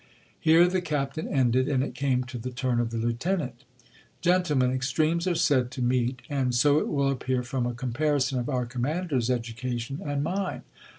Here 0.39 0.67
the 0.67 0.81
captain 0.81 1.27
ended, 1.27 1.69
and 1.69 1.83
it 1.83 1.93
came 1.93 2.23
to 2.23 2.39
the 2.39 2.49
turn 2.49 2.79
of 2.79 2.89
the 2.89 2.97
lieutenant. 2.97 3.63
Gentle 4.21 4.57
men, 4.57 4.71
extremes 4.71 5.27
are 5.27 5.35
said 5.35 5.69
to 5.69 5.81
meet;— 5.83 6.23
and 6.27 6.55
so 6.55 6.79
it 6.79 6.87
will 6.87 7.11
appear 7.11 7.43
from 7.43 7.67
a 7.67 7.75
comparison 7.75 8.39
of 8.39 8.49
our 8.49 8.65
commander's 8.65 9.29
education 9.29 10.01
and 10.03 10.23
mine. 10.23 10.63